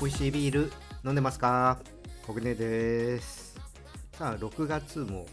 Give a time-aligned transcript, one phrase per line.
[0.00, 0.72] 美味しいビール
[1.04, 1.78] 飲んでますか？
[2.26, 3.56] コグネです。
[4.12, 5.26] さあ6月も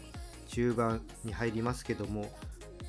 [0.48, 2.32] 中盤に入りますけども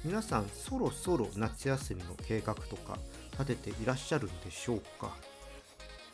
[0.05, 2.97] 皆さんそろそろ夏休みの計画とか
[3.33, 5.07] 立てていらっしゃるんでしょうか？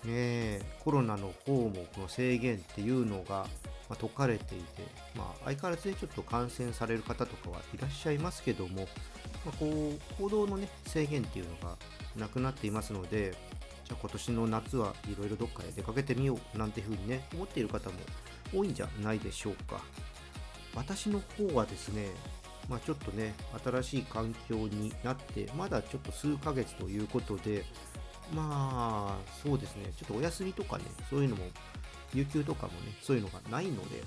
[0.06, 3.46] ねえコロナの方もこの制限っていうのが、
[3.90, 4.84] まあ、解かれていて、
[5.16, 8.88] まあ、相変わらずねちょっと感染される方とかはいらっしゃいますけども、
[9.46, 11.76] まあ、こう行動のね制限っていうのが
[12.16, 13.34] なくなっていますので
[13.86, 17.96] じゃあ今年の夏はいろいろどっかへ出かけてみようなんていうふうにね思っている方も
[18.54, 19.82] 多いんじゃないでしょうか。
[20.76, 22.08] 私の方はですね
[22.70, 27.64] まあ、ちょっとね新しい環境になってまだちょっと数ヶ月ということで
[28.34, 31.46] まあそうですねちょっとお休みとかねそういうのも
[32.14, 34.04] 有給とかもねそういうのがないので、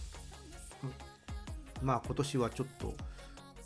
[1.83, 2.95] まあ今年はちょっと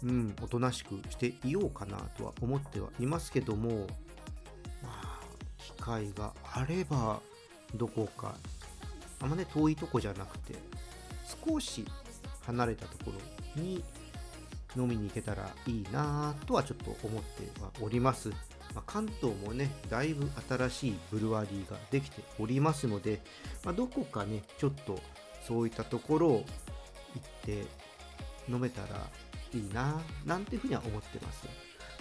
[0.02, 3.86] うんおとなしくしていようかなとは思ってはいますけども
[4.82, 5.20] まあ、
[5.58, 7.20] 機会があれば
[7.74, 8.34] どこか
[9.20, 10.54] あんまね遠いとこじゃなくて
[11.46, 11.86] 少し
[12.46, 13.12] 離れたとこ
[13.56, 13.82] ろに
[14.76, 18.30] 飲みに行けたらいいなとはちょっと思ってはおります、
[18.74, 23.22] まあ、関東もねだいぶ新しいブルワリーができておりますので、
[23.64, 24.98] まあ、どこかねちょっと
[25.46, 26.44] そういったところを
[27.14, 27.64] 行って
[28.48, 28.88] 飲めたら
[29.54, 31.46] いいななんていうふうには思ってます。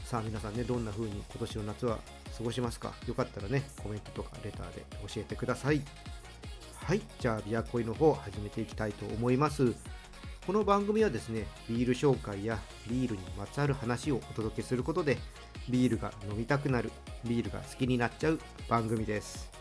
[0.05, 1.99] さあ皆さんねどんな風に今年の夏は
[2.38, 2.94] 過ごしますか？
[3.07, 5.81] よかったらねコメントとかレターで教えてください。
[6.75, 9.73] はいじゃあビアコイの方始めていきたいと思います。
[10.45, 15.17] この番組はですねビール紹介やビールにまつわる話をお届けすることで
[15.69, 16.92] ビールが飲みたくなる
[17.25, 19.52] ビールが好きになっちゃう番組です。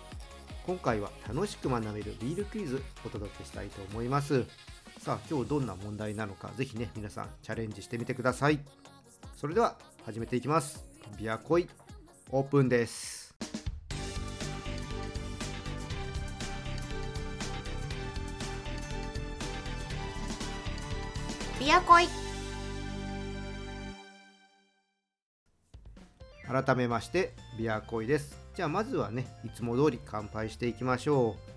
[0.66, 4.44] 今回は楽しく学べるビールクイズお届けしたいと思います。
[4.98, 8.60] さあ今日どんな問題なのかぜひね皆さんチャレンジしてみてください。
[9.36, 10.84] それでは始めていきます。
[11.18, 11.68] ビアコイ
[12.30, 13.34] オープンです。
[21.58, 22.06] ビアコイ
[26.52, 31.52] 改めましてビアコイですじゃあまずはねいつも通り乾杯していきましょう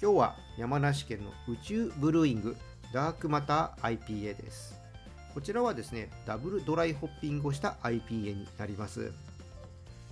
[0.00, 2.56] 今日は山梨県の宇宙ブルーイング
[2.92, 4.78] ダークマター IPA です
[5.38, 9.12] こちらはですね、ダブルドライホッピングをした IPA になります。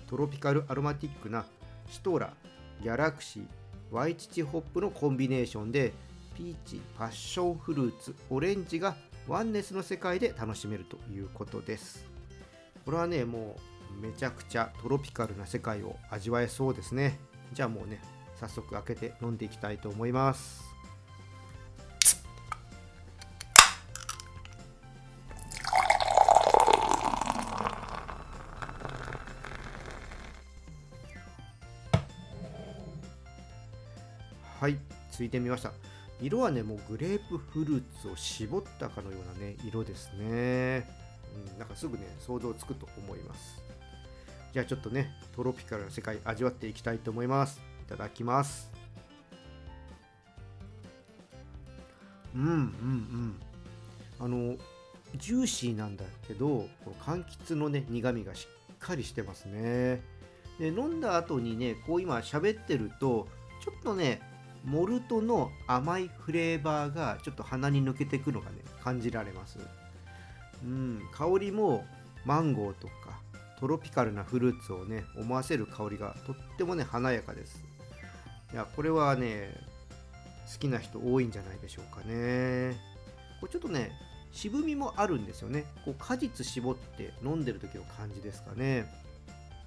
[0.09, 1.45] トロピカルアロマティックな
[1.91, 2.33] シトラ、
[2.81, 3.45] ギャラクシー、
[3.91, 5.93] ワイチチホップのコンビネーションで、
[6.37, 8.95] ピーチ、パッションフルーツ、オレンジが
[9.27, 12.07] ワンネスの世界で楽しめるということです。
[12.85, 17.19] これはね、もうめちゃくちゃトロピカルな世界を味わえそうですね。
[17.53, 18.01] じゃあもうね、
[18.37, 20.77] 早速開けて飲んでいきたいと思います。
[34.59, 34.79] はい
[35.13, 35.71] ついてみました
[36.21, 40.89] 色はねもうグレープフルーツを絞ったかのようなね色ですね、
[41.53, 43.66] うん、なんかすぐね想像つくと思います
[44.57, 47.61] じゃあちょっとねトロピカルな世界味わっていきたいと思います。
[47.87, 48.73] いただきます。
[52.35, 53.37] うんうんうん。
[54.19, 54.57] あの
[55.15, 60.01] ジューシーなんだけどこの柑橘のね苦みがしっかりしてますね。
[60.59, 63.29] で飲んだ後にねこう今喋ってると
[63.63, 64.23] ちょっとね
[64.65, 69.59] モルトの甘いフレーバーがちょっと鼻に抜けてくのがね感じられます。
[70.65, 71.85] うん香りも
[72.25, 73.16] マンゴーとか
[73.61, 77.65] トロピカルなフルーツをね思わせる香りがとってもね華やかです。
[78.53, 79.55] いやこれはね
[80.53, 82.77] 好きな人多いんじゃないでしょうかね。
[83.41, 83.93] これちょっとね
[84.33, 85.65] 渋みもあるんですよね。
[85.85, 88.87] こう果実絞って飲んでる時の感じですかね。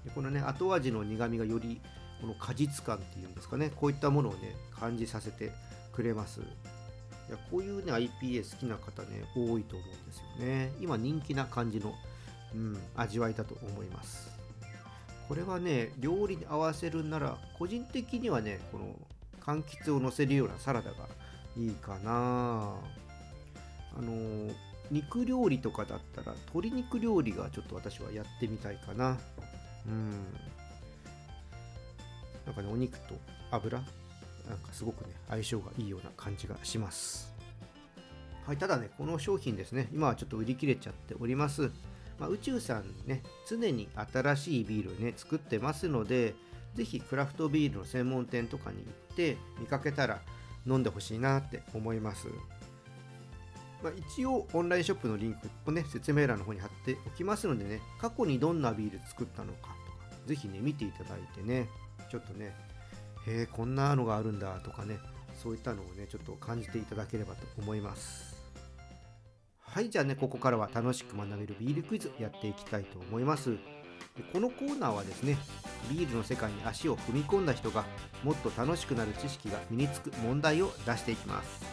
[0.04, 1.80] でこのね後味の苦みがより
[2.20, 3.70] この果実感っていうんですかね。
[3.74, 5.52] こういったものをね感じさせて
[5.92, 6.40] くれます。
[6.40, 6.42] い
[7.32, 10.72] やこういうね IPA 好きな方ね多いと思うんですよね。
[10.80, 11.94] 今人気な感じの、
[12.54, 14.30] うん、味わいだと思います。
[15.28, 18.96] これはね料理に合わせるなら個人的にはねこの
[19.40, 21.08] 柑橘をのせるようなサラダが
[21.56, 22.74] いいかな。
[23.96, 24.52] あの
[24.90, 29.18] 肉料理とかだったら鶏肉料理がちょっと私はやってみたいかな。
[29.86, 30.10] うん。
[32.46, 33.14] なんかねお肉と
[33.52, 33.78] 油
[34.48, 37.32] なんかすごくね相性がいいような感じがします。
[38.46, 41.70] はいただねこの商品ですね今はちょっと売り切れちゃっております。
[42.20, 46.34] まあ、宇宙さんね常に新しいビールをね作ってますので
[46.74, 50.20] ぜひクラフトビールの専門店とかに行って見かけたら
[50.66, 52.28] 飲んでほしいなって思います。
[53.82, 61.66] まあ、一応オンラインショップのリンクをね説明欄の方に貼っておきますのでね過去にどんなビール作ったのかとかぜひね見ていただいてね
[62.10, 62.54] ちょっとね
[63.26, 64.98] へえこんなのがあるんだとかね
[65.42, 68.29] そういったのをねちょっと感じていただければと思います
[69.72, 73.56] はいじゃあねここからは楽しく学べるビールクイズやっていきたいと思います。
[74.32, 75.38] このコーナーはですね
[75.88, 77.84] ビールの世界に足を踏み込んだ人が
[78.24, 81.64] もっと楽しくなる知識が身につく問題を出していきます。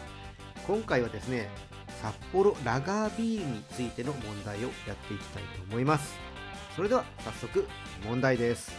[0.68, 1.50] 今回はですね
[2.00, 6.16] 札幌ラガービールについての問題をやっていきたいと思います。
[6.76, 7.66] それでは早速
[8.06, 8.70] 問題です。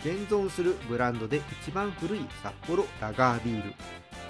[0.00, 3.74] 現存するブランドで一番古い札幌ラガービール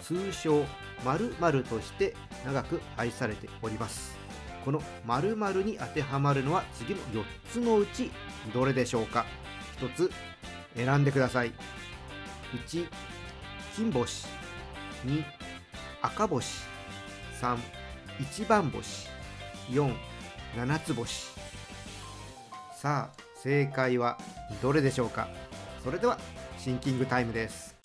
[0.03, 0.65] 通称
[1.05, 2.15] 〇〇として
[2.45, 4.17] 長く愛されております。
[4.65, 8.11] この〇〇に当てはまるのは次の4つのうち
[8.55, 9.27] どれでしょうか
[9.81, 10.11] ？1つ
[10.77, 11.53] 選んでください。
[12.69, 12.87] 1
[13.75, 14.27] 金星。
[15.05, 15.25] 2
[16.01, 16.63] 赤星。
[17.41, 17.59] 3
[18.21, 19.09] 一番星。
[19.71, 19.93] 4
[20.57, 21.29] 七つ星。
[22.81, 24.19] さあ正解は
[24.61, 25.29] どれでしょうか？
[25.83, 26.19] それでは
[26.59, 27.82] シンキングタイムです。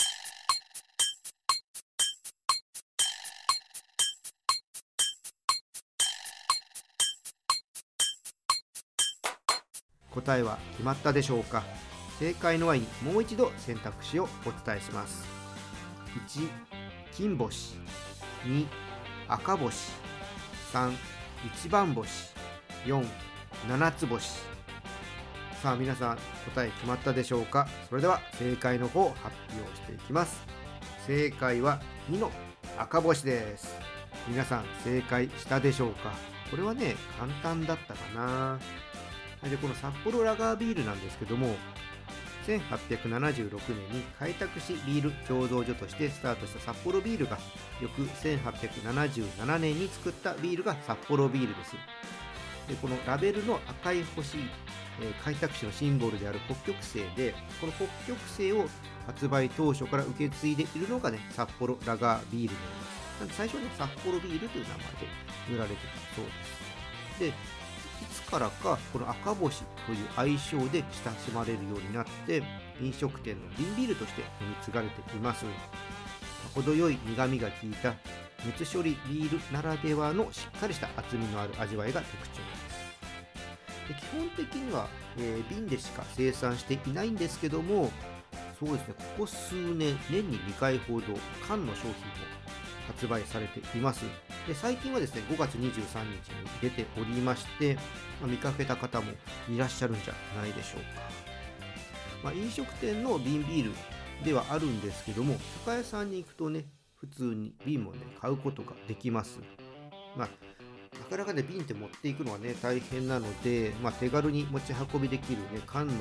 [10.21, 11.63] 答えは決まったでしょうか？
[12.19, 15.23] 正解の前にもう一度選択肢をお伝えします。
[16.27, 16.49] 1
[17.13, 17.75] 金星。
[18.43, 18.65] 2
[19.27, 19.91] 赤星。
[20.73, 20.91] 3
[21.55, 22.33] 一番星。
[22.85, 23.05] 4
[23.69, 24.39] 七つ星。
[25.61, 26.17] さあ皆さん
[26.53, 27.67] 答え決まったでしょうか？
[27.89, 30.45] それでは正解の方を発表していきます。
[31.05, 31.79] 正解は
[32.09, 32.31] 2の
[32.79, 33.75] 赤星です。
[34.27, 36.11] 皆さん正解したでしょうか？
[36.49, 38.59] これはね簡単だったかな。
[39.43, 41.55] でこの札幌ラガービールなんですけども
[42.47, 43.59] 1876
[43.91, 47.37] 年に開拓しビール醸造所としてスタートした札幌ビールが
[47.81, 51.75] 翌1877年に作ったビールが札幌ビールです。
[52.67, 58.67] でこのラベルの赤い星、え、開拓史のシンボルである北極星でこの北極星を
[59.05, 63.19] 発売当初から受け継いでいるのがね札幌ラガービールになります。
[63.19, 64.85] なんで最初はね札幌ビールという名前で
[65.55, 66.31] 売られてたそうで
[67.15, 67.19] す。
[67.19, 67.56] で
[68.29, 72.43] からかこの赤星という愛称で親しまれるようになって
[72.81, 75.45] 飲食店の瓶ビールとして飲み継がれています。
[76.53, 77.93] 程よい苦みが効いた
[78.45, 82.77] 熱処理ビールならではのしっかりした厚みのある味わいが特徴です。
[83.87, 84.87] で基本的には、
[85.17, 87.91] えー、瓶でしか生産していないんですけども
[88.59, 91.05] そうですねここ数年年に2回ほど
[91.47, 91.93] 缶の商品も
[92.87, 94.05] 発売されています。
[94.47, 95.79] で最近はですね5月23日に
[96.61, 97.81] 出ておりまして、ま
[98.23, 99.11] あ、見かけた方も
[99.49, 101.01] いらっしゃるんじゃないでしょうか、
[102.23, 103.71] まあ、飲食店の瓶ビール
[104.23, 105.35] ではあるんですけども
[105.65, 109.39] 酒屋さんに行くとね普通に瓶もね買うことができます。
[110.15, 110.29] まあ
[110.97, 115.93] なかなかね瓶って持っていくのはね大変なので、まあ、手軽に持ち運びできるね缶の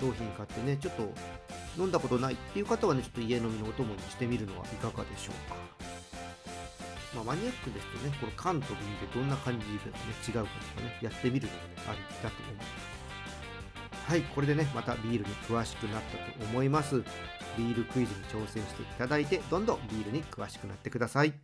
[0.00, 1.12] 商品買ってねちょっと
[1.78, 5.81] 飲んだことないっていう方はねちょっと家飲みのお供にしてみるのはいかがでしょうか。
[7.14, 9.78] まあ、マニアックですとね、この缶と瓶でどんな感じで、ね、
[10.26, 12.68] 違うかとかね、やってみるのもね、ありだと思います。
[14.08, 17.02] はい、これでね、またビールに詳しくなったと思います。
[17.56, 21.34] ビールクイズに挑戦していただいて、どんどんビールに詳しくなってください。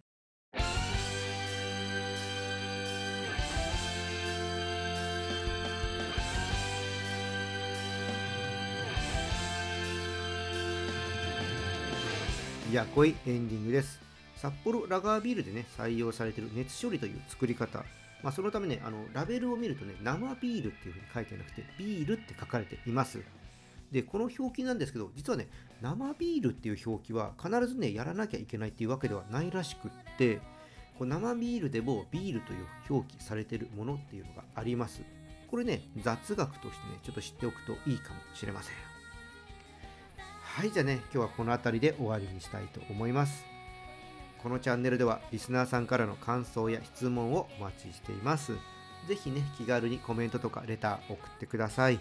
[12.70, 14.07] いやこいエンディングです。
[14.40, 17.84] 札幌ラガービールでね、採用されている熱処理という作り方。
[18.22, 23.20] まあ、そのためね、あの、ラベルを見るとね、生ビールっていうふうに書いてなくて、ビールって書かれています。
[23.90, 25.48] で、この表記なんですけど、実はね、
[25.80, 30.36] 生ビールっていう表記は必ずね、やらなきゃいけないっていうわけではないらしくって、
[30.98, 35.02] こう生ビールでもビールという表記されているものっていうのがあります。
[35.50, 38.74] これね、雑学としてね、ちょっと知っておくといいかもしれません。
[40.42, 43.57] はい、じゃあね、今日はこの辺りで終わりにしたいと思います。
[44.42, 48.52] このチャンネルではリスナーさんからの感想や質問をお待ちしています。
[49.08, 51.98] ぜひね、気軽にコメントとかレター送ってください。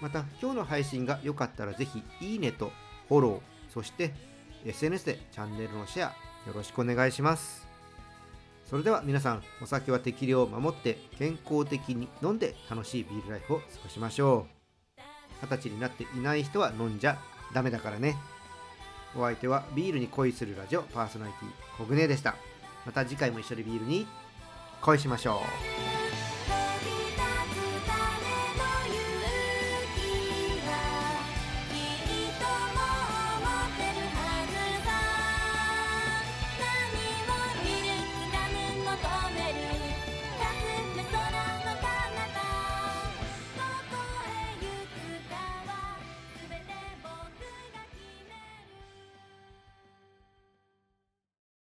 [0.00, 2.72] また、今日の配信が良かったらぜひ、いいねと
[3.08, 4.14] フォロー、そして
[4.64, 6.06] SNS でチャンネルのシェア
[6.46, 7.66] よろしくお願いします。
[8.68, 14.60] それでは皆さん、お酒は適量を守って健康的に飲んで楽しいビールライフを過ごしましょう。
[15.42, 17.18] 二十歳になっていない人は飲んじゃ
[17.52, 18.16] ダメだからね。
[19.16, 22.36] お相手はビールに恋するラジオパーソナリティコグネでした。
[22.86, 24.06] また次回も一緒にビールに
[24.80, 25.42] 恋しましょ
[25.86, 25.89] う。